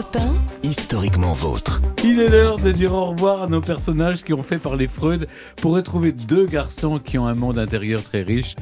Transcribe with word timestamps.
Europe 0.00 0.16
1, 0.64 0.66
historiquement 0.66 1.34
vôtre. 1.34 1.82
Il 2.02 2.20
est 2.20 2.28
l'heure 2.28 2.56
de 2.58 2.72
dire 2.72 2.94
au 2.94 3.10
revoir 3.10 3.42
à 3.42 3.46
nos 3.48 3.60
personnages 3.60 4.24
qui 4.24 4.32
ont 4.32 4.42
fait 4.42 4.56
parler 4.56 4.88
Freud 4.88 5.26
pour 5.56 5.72
retrouver 5.74 6.12
deux 6.12 6.46
garçons 6.46 6.98
qui 6.98 7.18
ont 7.18 7.26
un 7.26 7.34
monde 7.34 7.58
intérieur 7.58 8.02
très 8.02 8.22
riche 8.22 8.56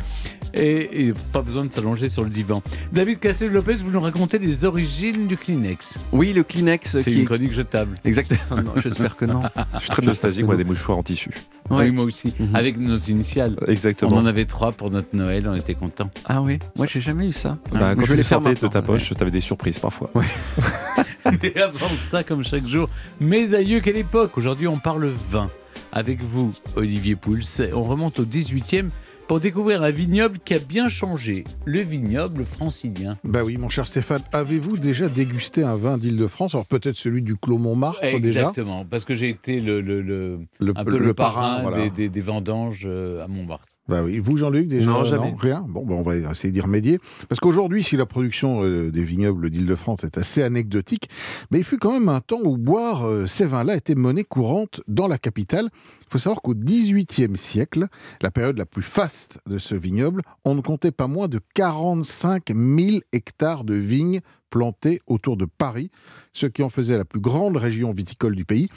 et, 0.52 1.06
et 1.06 1.14
pas 1.32 1.42
besoin 1.42 1.64
de 1.64 1.72
s'allonger 1.72 2.08
sur 2.08 2.24
le 2.24 2.30
divan. 2.30 2.60
David 2.92 3.20
Cassel-Lopez, 3.20 3.76
vous 3.76 3.92
nous 3.92 4.00
racontez 4.00 4.40
les 4.40 4.64
origines 4.64 5.28
du 5.28 5.36
Kleenex. 5.36 5.98
Oui, 6.10 6.32
le 6.32 6.42
Kleenex 6.42 6.98
C'est 6.98 7.04
qui 7.08 7.20
une 7.20 7.26
chronique 7.26 7.52
jetable. 7.52 8.00
Exactement. 8.04 8.60
Non, 8.60 8.72
J'espère 8.82 9.14
que 9.14 9.24
non. 9.24 9.42
Je 9.74 9.78
suis 9.80 9.90
très 9.90 10.02
nostalgique, 10.04 10.44
moi, 10.44 10.56
des 10.56 10.64
mouchoirs 10.64 10.98
en 10.98 11.02
tissu. 11.02 11.30
Ouais. 11.70 11.84
Oui, 11.84 11.92
moi 11.92 12.04
aussi. 12.04 12.34
Mhm. 12.40 12.56
Avec 12.56 12.78
nos 12.78 12.96
initiales. 12.96 13.54
Exactement. 13.68 14.10
On 14.12 14.18
en 14.18 14.26
avait 14.26 14.46
trois 14.46 14.72
pour 14.72 14.90
notre 14.90 15.14
Noël, 15.14 15.46
on 15.48 15.54
était 15.54 15.74
contents. 15.74 16.10
Ah 16.24 16.42
oui, 16.42 16.58
moi 16.76 16.86
j'ai 16.86 17.00
jamais 17.00 17.28
eu 17.28 17.32
ça. 17.32 17.58
Bah, 17.70 17.78
Ah, 17.82 17.94
quand 17.94 18.02
je 18.02 18.06
tu 18.12 18.16
les 18.16 18.22
sortais 18.22 18.54
de 18.54 18.66
ta 18.66 18.82
poche, 18.82 19.12
t'avais 19.14 19.30
des 19.30 19.40
surprises 19.40 19.78
parfois. 19.78 20.10
Mais 21.42 21.60
avant 21.60 21.88
ça, 21.98 22.22
comme 22.24 22.42
chaque 22.42 22.66
jour, 22.68 22.88
mes 23.20 23.54
aïeux, 23.54 23.80
quelle 23.80 23.96
époque 23.96 24.36
Aujourd'hui, 24.38 24.66
on 24.66 24.78
parle 24.78 25.06
vin. 25.06 25.46
Avec 25.92 26.22
vous, 26.22 26.50
Olivier 26.76 27.16
Pouls, 27.16 27.38
on 27.74 27.84
remonte 27.84 28.18
au 28.20 28.24
18e 28.24 28.90
pour 29.26 29.40
découvrir 29.40 29.82
un 29.82 29.90
vignoble 29.90 30.38
qui 30.42 30.54
a 30.54 30.58
bien 30.58 30.88
changé, 30.88 31.44
le 31.66 31.80
vignoble 31.80 32.44
francilien. 32.46 33.18
Bah 33.24 33.40
oui, 33.44 33.58
mon 33.58 33.68
cher 33.68 33.86
Stéphane, 33.86 34.22
avez-vous 34.32 34.78
déjà 34.78 35.08
dégusté 35.08 35.62
un 35.62 35.76
vin 35.76 35.98
d'Île-de-France 35.98 36.54
Alors 36.54 36.64
peut-être 36.66 36.96
celui 36.96 37.20
du 37.22 37.36
Clos 37.36 37.58
Montmartre 37.58 38.00
déjà 38.00 38.16
Exactement, 38.16 38.86
parce 38.86 39.04
que 39.04 39.14
j'ai 39.14 39.28
été 39.28 39.60
le, 39.60 39.80
le- 39.82 40.00
le- 40.00 40.40
le, 40.60 40.72
un 40.76 40.84
peu 40.84 40.98
le, 40.98 41.12
parrain, 41.14 41.60
voilà. 41.62 41.76
des, 41.84 41.90
des- 41.90 42.08
des 42.08 42.20
vendanges 42.22 42.84
euh, 42.86 43.22
à 43.22 43.28
Montmartre. 43.28 43.66
Bah 43.88 44.02
oui, 44.04 44.18
vous 44.18 44.36
Jean-Luc 44.36 44.68
déjà 44.68 44.90
Non, 44.90 45.02
jamais. 45.02 45.34
Rien 45.38 45.64
Bon, 45.66 45.84
bah, 45.86 45.94
on 45.96 46.02
va 46.02 46.16
essayer 46.16 46.52
d'y 46.52 46.60
remédier. 46.60 46.98
Parce 47.28 47.40
qu'aujourd'hui, 47.40 47.82
si 47.82 47.96
la 47.96 48.04
production 48.04 48.62
euh, 48.62 48.90
des 48.90 49.02
vignobles 49.02 49.48
d'Île-de-France 49.48 50.04
est 50.04 50.18
assez 50.18 50.42
anecdotique, 50.42 51.08
mais 51.50 51.58
il 51.58 51.64
fut 51.64 51.78
quand 51.78 51.92
même 51.92 52.10
un 52.10 52.20
temps 52.20 52.40
où 52.44 52.58
boire 52.58 53.06
euh, 53.06 53.26
ces 53.26 53.46
vins-là 53.46 53.76
était 53.76 53.94
monnaie 53.94 54.24
courante 54.24 54.82
dans 54.88 55.08
la 55.08 55.16
capitale. 55.16 55.70
Il 56.02 56.10
faut 56.10 56.18
savoir 56.18 56.42
qu'au 56.42 56.54
XVIIIe 56.54 57.36
siècle, 57.36 57.86
la 58.20 58.30
période 58.30 58.58
la 58.58 58.66
plus 58.66 58.82
faste 58.82 59.38
de 59.46 59.58
ce 59.58 59.74
vignoble, 59.74 60.22
on 60.44 60.54
ne 60.54 60.60
comptait 60.60 60.92
pas 60.92 61.06
moins 61.06 61.28
de 61.28 61.40
45 61.54 62.52
000 62.54 62.98
hectares 63.12 63.64
de 63.64 63.74
vignes 63.74 64.20
plantées 64.50 65.00
autour 65.06 65.38
de 65.38 65.46
Paris, 65.46 65.90
ce 66.34 66.46
qui 66.46 66.62
en 66.62 66.68
faisait 66.68 66.98
la 66.98 67.04
plus 67.04 67.20
grande 67.20 67.56
région 67.56 67.90
viticole 67.92 68.36
du 68.36 68.44
pays. 68.44 68.68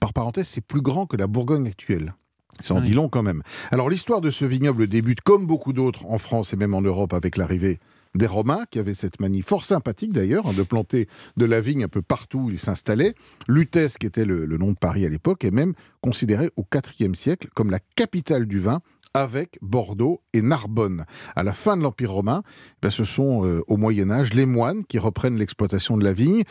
Par 0.00 0.12
parenthèse, 0.12 0.48
c'est 0.48 0.64
plus 0.64 0.82
grand 0.82 1.06
que 1.06 1.16
la 1.16 1.26
Bourgogne 1.26 1.66
actuelle. 1.66 2.14
Ça 2.60 2.74
en 2.74 2.80
dit 2.80 2.92
long 2.92 3.08
quand 3.08 3.22
même. 3.22 3.42
Alors 3.70 3.88
l'histoire 3.88 4.20
de 4.20 4.30
ce 4.30 4.44
vignoble 4.44 4.86
débute, 4.86 5.20
comme 5.20 5.46
beaucoup 5.46 5.72
d'autres 5.72 6.06
en 6.06 6.18
France 6.18 6.52
et 6.52 6.56
même 6.56 6.74
en 6.74 6.80
Europe, 6.80 7.12
avec 7.12 7.36
l'arrivée 7.36 7.78
des 8.14 8.26
Romains, 8.26 8.64
qui 8.70 8.78
avaient 8.78 8.94
cette 8.94 9.20
manie 9.20 9.42
fort 9.42 9.64
sympathique 9.64 10.12
d'ailleurs, 10.12 10.46
hein, 10.46 10.52
de 10.56 10.62
planter 10.62 11.08
de 11.36 11.44
la 11.44 11.60
vigne 11.60 11.84
un 11.84 11.88
peu 11.88 12.02
partout 12.02 12.38
où 12.38 12.50
ils 12.50 12.60
s'installaient. 12.60 13.14
Lutèce, 13.48 13.98
qui 13.98 14.06
était 14.06 14.24
le, 14.24 14.44
le 14.44 14.56
nom 14.56 14.70
de 14.70 14.78
Paris 14.78 15.04
à 15.04 15.08
l'époque, 15.08 15.44
est 15.44 15.50
même 15.50 15.74
considéré 16.00 16.50
au 16.56 16.64
IVe 17.00 17.14
siècle 17.14 17.48
comme 17.54 17.70
la 17.70 17.80
capitale 17.96 18.46
du 18.46 18.60
vin, 18.60 18.80
avec 19.14 19.58
Bordeaux 19.62 20.20
et 20.32 20.42
Narbonne. 20.42 21.06
À 21.36 21.44
la 21.44 21.52
fin 21.52 21.76
de 21.76 21.82
l'Empire 21.82 22.10
romain, 22.10 22.42
ben, 22.82 22.90
ce 22.90 23.04
sont 23.04 23.46
euh, 23.46 23.62
au 23.68 23.76
Moyen 23.76 24.10
Âge 24.10 24.34
les 24.34 24.44
moines 24.44 24.84
qui 24.84 24.98
reprennent 24.98 25.36
l'exploitation 25.36 25.96
de 25.96 26.04
la 26.04 26.12
vigne. 26.12 26.42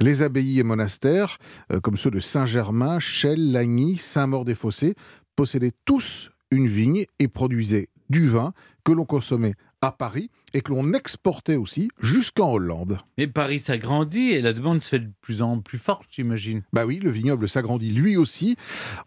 Les 0.00 0.22
abbayes 0.22 0.60
et 0.60 0.62
monastères, 0.62 1.38
euh, 1.72 1.80
comme 1.80 1.96
ceux 1.96 2.10
de 2.10 2.20
Saint-Germain, 2.20 3.00
Chelles, 3.00 3.52
Lagny, 3.52 3.96
Saint-Maur-des-Fossés, 3.96 4.94
possédaient 5.40 5.72
tous 5.86 6.30
une 6.50 6.66
vigne 6.66 7.06
et 7.18 7.26
produisaient 7.26 7.88
du 8.10 8.28
vin 8.28 8.52
que 8.84 8.92
l'on 8.92 9.06
consommait 9.06 9.54
à 9.80 9.90
Paris 9.90 10.28
et 10.52 10.60
que 10.60 10.70
l'on 10.70 10.92
exportait 10.92 11.56
aussi 11.56 11.88
jusqu'en 11.98 12.52
Hollande. 12.52 12.98
Mais 13.16 13.26
Paris 13.26 13.58
s'agrandit 13.58 14.32
et 14.32 14.42
la 14.42 14.52
demande 14.52 14.82
se 14.82 14.88
fait 14.90 14.98
de 14.98 15.10
plus 15.22 15.40
en 15.40 15.60
plus 15.60 15.78
forte, 15.78 16.08
j'imagine. 16.10 16.62
Bah 16.74 16.84
oui, 16.84 16.98
le 16.98 17.10
vignoble 17.10 17.48
s'agrandit 17.48 17.90
lui 17.90 18.18
aussi. 18.18 18.56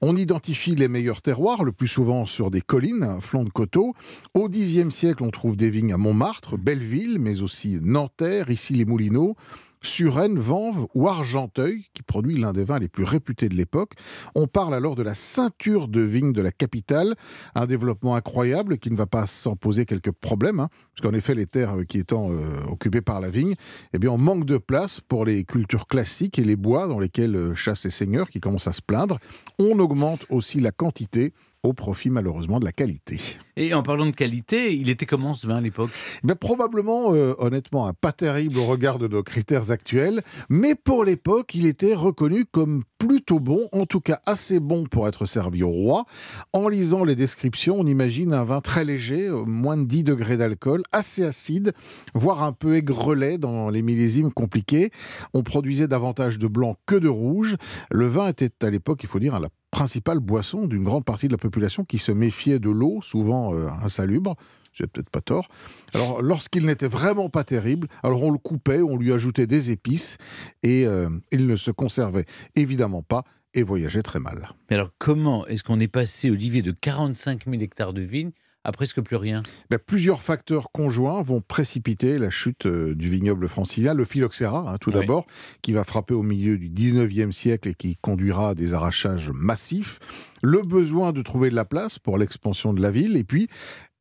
On 0.02 0.16
identifie 0.16 0.74
les 0.74 0.88
meilleurs 0.88 1.22
terroirs, 1.22 1.64
le 1.64 1.72
plus 1.72 1.88
souvent 1.88 2.26
sur 2.26 2.50
des 2.50 2.62
collines, 2.62 3.04
un 3.04 3.22
flanc 3.22 3.44
de 3.44 3.52
coteaux. 3.52 3.94
Au 4.34 4.50
Xe 4.50 4.90
siècle, 4.90 5.22
on 5.22 5.30
trouve 5.30 5.56
des 5.56 5.70
vignes 5.70 5.94
à 5.94 5.98
Montmartre, 5.98 6.58
Belleville, 6.58 7.20
mais 7.20 7.44
aussi 7.44 7.78
Nanterre, 7.80 8.50
ici 8.50 8.74
les 8.74 8.86
Moulineaux. 8.86 9.36
Suresnes, 9.84 10.40
Vanves 10.40 10.88
ou 10.94 11.08
Argenteuil, 11.08 11.86
qui 11.94 12.04
produit 12.04 12.38
l'un 12.38 12.54
des 12.54 12.64
vins 12.64 12.80
les 12.80 12.88
plus 12.88 13.04
réputés 13.04 13.50
de 13.50 13.56
l'époque. 13.56 13.94
On 14.34 14.48
parle 14.48 14.74
alors 14.74 14.96
de 14.96 15.04
la 15.04 15.14
ceinture 15.14 15.88
de 15.88 16.02
vignes 16.02 16.34
de 16.34 16.42
la 16.42 16.52
capitale, 16.52 17.16
un 17.54 17.66
développement 17.66 18.16
incroyable 18.16 18.78
qui 18.78 18.90
ne 18.92 18.96
va 18.96 19.06
pas 19.06 19.28
sans 19.28 19.56
poser 19.56 19.86
quelques 19.86 20.12
problèmes, 20.12 20.60
hein, 20.60 20.70
parce 20.96 21.08
qu'en 21.08 21.16
effet, 21.16 21.36
les 21.36 21.46
terres 21.46 21.76
qui 21.88 22.00
étant 22.00 22.32
euh, 22.32 22.64
occupées 22.70 23.02
par 23.02 23.20
la 23.20 23.30
vigne, 23.30 23.56
eh 23.94 24.00
bien, 24.00 24.12
on 24.12 24.18
manque 24.18 24.46
de 24.46 24.58
place 24.58 25.02
pour 25.02 25.26
les 25.26 25.44
cultures 25.44 25.88
classiques 25.88 26.40
et 26.40 26.44
les 26.44 26.56
bois 26.56 26.88
dans 26.88 27.00
lesquels 27.00 27.36
euh, 27.36 27.56
chassent 27.56 27.86
les 27.86 27.92
seigneurs 27.92 28.30
qui 28.30 28.40
commencent 28.40 28.68
à 28.68 28.74
se 28.74 28.82
plaindre. 28.82 29.20
On 29.60 29.80
augmente 29.80 30.26
aussi 30.30 30.60
la 30.60 30.72
quantité 30.72 31.34
au 31.64 31.72
profit 31.72 32.10
malheureusement 32.10 32.60
de 32.60 32.66
la 32.66 32.74
qualité. 32.74 33.20
Et 33.56 33.74
en 33.74 33.84
parlant 33.84 34.06
de 34.06 34.12
qualité, 34.12 34.76
il 34.76 34.90
était 34.90 35.06
comment 35.06 35.34
ce 35.34 35.48
vin 35.48 35.58
à 35.58 35.62
l'époque? 35.62 35.92
Ben, 36.24 36.36
probablement, 36.36 37.14
euh, 37.14 37.36
honnêtement, 37.38 37.88
un 37.88 37.94
pas 37.94 38.12
terrible 38.12 38.58
au 38.58 38.66
regard 38.66 39.00
de 39.00 39.08
nos 39.08 39.24
critères 39.24 39.72
actuels, 39.72 40.24
mais 40.50 40.76
pour 40.76 41.06
l'époque, 41.06 41.56
il 41.56 41.66
était 41.66 41.94
reconnu 41.94 42.46
comme 42.46 42.84
plutôt 42.98 43.40
bon, 43.40 43.70
en 43.72 43.86
tout 43.86 44.02
cas 44.02 44.20
assez 44.26 44.60
bon 44.60 44.86
pour 44.86 45.08
être 45.08 45.26
servi 45.26 45.64
au 45.64 45.70
roi. 45.70 46.06
En 46.52 46.68
lisant 46.68 47.06
les 47.06 47.16
descriptions, 47.16 47.80
on 47.80 47.86
imagine 47.86 48.34
un 48.34 48.44
vin 48.44 48.60
très 48.60 48.84
léger, 48.84 49.28
euh, 49.28 49.44
moins 49.46 49.78
de 49.78 49.86
10 49.86 50.04
degrés 50.04 50.36
d'alcool, 50.36 50.84
assez 50.92 51.24
acide, 51.24 51.74
voire 52.14 52.44
un 52.44 52.52
peu 52.52 52.76
aigrelet 52.76 53.38
dans 53.38 53.70
les 53.70 53.82
millésimes 53.84 54.34
compliqués. 54.34 54.92
On 55.34 55.44
produisait 55.44 55.88
davantage 55.88 56.40
de 56.40 56.48
blanc 56.48 56.76
que 56.86 56.96
de 56.96 57.08
rouge. 57.08 57.56
Le 57.90 58.08
vin 58.08 58.28
était 58.28 58.52
à 58.64 58.70
l'époque, 58.70 59.00
il 59.04 59.08
faut 59.08 59.20
dire, 59.20 59.40
la 59.40 59.50
principale 59.74 60.20
boisson 60.20 60.68
d'une 60.68 60.84
grande 60.84 61.04
partie 61.04 61.28
de 61.28 61.34
la 61.34 61.40
population 61.40 61.84
qui 61.84 61.98
se 61.98 62.12
méfiait 62.12 62.60
de 62.60 62.70
l'eau, 62.70 63.00
souvent 63.02 63.56
euh, 63.56 63.70
insalubre. 63.84 64.36
J'ai 64.72 64.86
peut-être 64.86 65.10
pas 65.10 65.22
tort. 65.22 65.48
Alors, 65.96 66.22
lorsqu'il 66.22 66.66
n'était 66.66 66.88
vraiment 66.88 67.28
pas 67.28 67.44
terrible, 67.44 67.88
alors 68.04 68.22
on 68.22 68.30
le 68.30 68.38
coupait, 68.38 68.82
on 68.84 68.96
lui 68.98 69.12
ajoutait 69.12 69.48
des 69.48 69.72
épices 69.72 70.18
et 70.62 70.86
euh, 70.86 71.10
il 71.32 71.48
ne 71.48 71.56
se 71.56 71.72
conservait 71.72 72.26
évidemment 72.56 73.02
pas 73.02 73.24
et 73.56 73.64
voyageait 73.64 74.04
très 74.04 74.20
mal. 74.20 74.50
Mais 74.70 74.76
alors 74.76 74.92
comment 75.00 75.48
est-ce 75.48 75.64
qu'on 75.64 75.80
est 75.80 75.88
passé, 75.88 76.30
Olivier, 76.30 76.62
de 76.62 76.72
45 76.72 77.46
000 77.46 77.62
hectares 77.62 77.94
de 77.94 78.02
vignes 78.02 78.32
à 78.64 78.72
presque 78.72 79.02
plus 79.02 79.16
rien 79.16 79.42
Ben, 79.70 79.80
plusieurs 79.80 80.22
facteurs 80.22 80.72
conjoints 80.72 81.22
vont 81.22 81.42
précipiter 81.42 82.18
la 82.18 82.30
chute 82.30 82.66
euh, 82.66 82.96
du 82.96 83.10
vignoble 83.10 83.48
francilien. 83.48 83.94
Le 83.94 84.06
phylloxéra, 84.06 84.66
hein, 84.68 84.78
tout 84.80 84.92
Oui. 84.92 85.00
d'abord, 85.00 85.26
qui 85.62 85.74
va 85.74 85.84
frapper 85.84 86.14
au 86.14 86.24
milieu 86.24 86.58
du 86.58 86.70
19e 86.70 87.32
siècle 87.32 87.70
et 87.70 87.74
qui 87.74 87.98
conduira 87.98 88.50
à 88.50 88.56
des 88.56 88.74
arrachages 88.74 89.30
massifs. 89.34 90.00
Le 90.42 90.62
besoin 90.62 91.12
de 91.12 91.22
trouver 91.22 91.50
de 91.50 91.56
la 91.56 91.66
place 91.66 92.00
pour 92.00 92.18
l'expansion 92.18 92.74
de 92.74 92.82
la 92.82 92.92
ville. 92.92 93.18
Et 93.18 93.24
puis, 93.24 93.48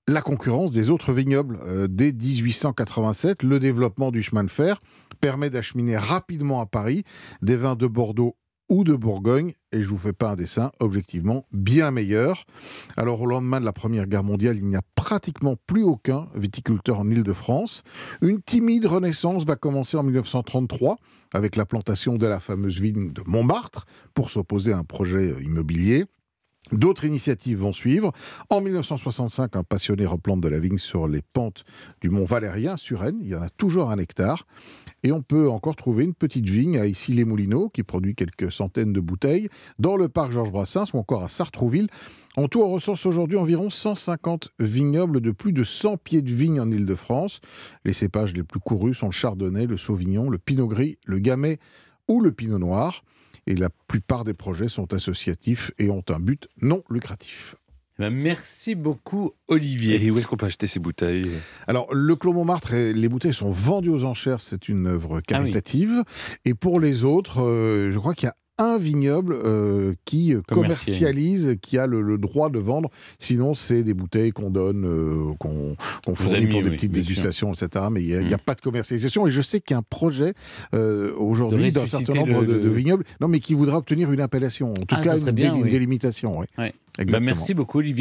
la 0.09 0.21
concurrence 0.21 0.73
des 0.73 0.91
autres 0.91 1.12
vignobles. 1.12 1.59
Euh, 1.67 1.87
dès 1.89 2.12
1887, 2.12 3.43
le 3.43 3.59
développement 3.61 4.11
du 4.11 4.23
chemin 4.23 4.44
de 4.44 4.50
fer 4.50 4.81
permet 5.21 5.50
d'acheminer 5.50 5.97
rapidement 5.97 6.61
à 6.61 6.67
Paris 6.67 7.05
des 7.43 7.56
vins 7.56 7.77
de 7.77 7.87
Bordeaux 7.87 8.37
ou 8.69 8.84
de 8.84 8.94
Bourgogne, 8.94 9.53
et 9.72 9.83
je 9.83 9.88
vous 9.88 9.99
fais 9.99 10.12
pas 10.12 10.31
un 10.31 10.37
dessin, 10.37 10.71
objectivement 10.81 11.47
bien 11.53 11.91
meilleur. 11.91 12.44
Alors 12.97 13.22
au 13.22 13.27
lendemain 13.27 13.60
de 13.60 13.65
la 13.65 13.72
Première 13.72 14.06
Guerre 14.06 14.25
mondiale, 14.25 14.56
il 14.59 14.66
n'y 14.66 14.77
a 14.77 14.83
pratiquement 14.94 15.56
plus 15.66 15.83
aucun 15.83 16.28
viticulteur 16.34 17.00
en 17.00 17.10
Île-de-France. 17.10 17.82
Une 18.21 18.41
timide 18.41 18.87
renaissance 18.87 19.44
va 19.44 19.56
commencer 19.56 19.97
en 19.97 20.03
1933 20.03 20.97
avec 21.32 21.56
la 21.56 21.66
plantation 21.66 22.16
de 22.16 22.27
la 22.27 22.41
fameuse 22.41 22.81
vigne 22.81 23.12
de 23.12 23.22
Montmartre 23.27 23.87
pour 24.15 24.31
s'opposer 24.31 24.72
à 24.72 24.78
un 24.78 24.84
projet 24.84 25.34
immobilier. 25.43 26.05
D'autres 26.72 27.05
initiatives 27.05 27.59
vont 27.59 27.72
suivre. 27.72 28.12
En 28.49 28.60
1965, 28.60 29.56
un 29.56 29.62
passionné 29.62 30.06
replante 30.06 30.41
de 30.41 30.49
la 30.49 30.59
vigne 30.59 30.78
sur 30.78 31.06
les 31.06 31.21
pentes 31.21 31.65
du 32.00 32.09
mont 32.09 32.25
Valérien, 32.25 32.77
sur 32.77 33.00
Rennes. 33.00 33.19
Il 33.21 33.28
y 33.28 33.34
en 33.34 33.43
a 33.43 33.50
toujours 33.50 33.91
un 33.91 33.99
hectare. 33.99 34.47
Et 35.03 35.12
on 35.12 35.22
peut 35.22 35.50
encore 35.50 35.77
trouver 35.77 36.05
une 36.05 36.15
petite 36.15 36.49
vigne 36.49 36.78
à 36.78 36.87
Issy-les-Moulineaux, 36.87 37.69
qui 37.69 37.82
produit 37.82 38.14
quelques 38.14 38.52
centaines 38.52 38.93
de 38.93 39.00
bouteilles, 39.00 39.49
dans 39.79 39.97
le 39.97 40.08
parc 40.08 40.32
Georges 40.32 40.52
Brassens 40.52 40.94
ou 40.94 40.99
encore 40.99 41.23
à 41.23 41.29
Sartrouville. 41.29 41.88
En 42.37 42.49
tout, 42.49 42.62
on 42.62 42.70
recense 42.70 43.05
aujourd'hui 43.05 43.37
environ 43.37 43.69
150 43.69 44.50
vignobles 44.58 45.20
de 45.20 45.32
plus 45.32 45.52
de 45.52 45.64
100 45.64 45.99
pieds 45.99 46.23
de 46.23 46.32
vigne 46.32 46.61
en 46.61 46.70
Île-de-France. 46.70 47.41
Les 47.85 47.93
cépages 47.93 48.32
les 48.32 48.44
plus 48.44 48.61
courus 48.61 48.99
sont 48.99 49.06
le 49.06 49.12
chardonnay, 49.12 49.67
le 49.67 49.76
sauvignon, 49.76 50.31
le 50.31 50.38
pinot 50.38 50.69
gris, 50.69 50.99
le 51.05 51.19
gamay 51.19 51.58
ou 52.08 52.20
le 52.20 52.32
pinot 52.32 52.58
noir. 52.58 53.02
Et 53.47 53.55
la 53.55 53.69
plupart 53.89 54.25
des 54.25 54.35
projets 54.35 54.69
sont 54.69 54.94
associatifs 54.94 55.73
et 55.79 55.91
ont 55.91 56.05
un 56.09 56.21
but 56.21 56.49
non 56.61 56.83
lucratif. 56.91 57.56
Eh 57.99 58.03
ben, 58.03 58.11
Merci 58.11 58.75
beaucoup, 58.75 59.33
Olivier. 59.49 60.05
Et 60.05 60.11
où 60.11 60.19
est-ce 60.19 60.27
qu'on 60.27 60.37
peut 60.37 60.47
acheter 60.47 60.67
ces 60.67 60.81
bouteilles? 60.81 61.31
Alors, 61.67 61.93
le 61.93 62.17
Clos 62.17 62.33
Montmartre, 62.33 62.73
et 62.73 62.93
les 62.93 63.09
bouteilles 63.09 63.35
sont 63.35 63.50
vendues 63.50 63.91
aux 63.91 64.05
enchères, 64.05 64.41
c'est 64.41 64.69
une 64.69 64.87
œuvre 64.87 65.21
caritative. 65.21 66.03
Et 66.44 66.55
pour 66.55 66.81
les 66.81 67.05
autres, 67.05 67.43
euh, 67.43 67.91
je 67.91 67.99
crois 67.99 68.15
qu'il 68.15 68.27
y 68.27 68.31
a 68.31 68.37
un 68.58 68.78
vignoble 68.78 69.34
euh, 69.44 69.94
qui 70.04 70.34
euh, 70.34 70.40
commercialise, 70.46 71.56
qui 71.62 71.78
a 71.78 71.87
le, 71.87 72.02
le, 72.02 72.19
droit 72.19 72.50
de 72.50 72.58
vendre. 72.58 72.90
Sinon, 73.19 73.54
c'est 73.54 73.82
des 73.82 73.94
bouteilles 73.94 74.31
qu'on 74.32 74.50
donne, 74.50 74.84
euh, 74.84 75.32
qu'on 75.38 75.76
fournit 76.14 76.37
amis, 76.37 76.46
pour 76.46 76.62
des 76.62 76.69
oui, 76.70 76.76
petites 76.76 76.93
bien 76.93 77.02
dégustations, 77.02 77.52
etc. 77.52 77.87
Mais 77.90 78.02
il 78.02 78.08
n'y 78.26 78.32
a, 78.34 78.37
Mm. 78.37 78.40
pas 78.44 78.54
de 78.54 78.60
commercialisation. 78.60 79.26
Et 79.26 79.31
je 79.31 79.40
sais 79.40 79.60
qu'il 79.60 79.75
y 79.75 79.76
a 79.76 79.78
un 79.78 79.82
projet 79.88 80.34
euh, 80.75 81.12
aujourd'hui 81.16 81.72
d'un 81.72 81.87
certain 81.87 82.14
nombre 82.14 82.40
le- 82.43 82.46
de, 82.46 82.58
de 82.58 82.69
le- 82.69 82.75
vignobles, 82.75 83.04
non, 83.20 83.28
mais 83.28 83.40
qui 83.40 83.54
voudra 83.54 83.78
obtenir 83.78 84.12
une 84.12 84.20
appellation, 84.20 84.70
en 84.72 84.75
tout 84.75 84.96
Ah, 84.96 85.02
cas 85.02 85.14
une, 85.14 85.20
serait 85.20 85.32
dé- 85.32 85.43
bien, 85.43 85.54
une 85.54 85.62
oui. 85.64 85.70
délimitation. 85.70 86.38
oui. 86.38 86.46
Ouais. 86.58 86.72
Bah, 87.10 87.20
merci 87.20 87.54
beaucoup, 87.54 87.78
Olivier. 87.78 87.90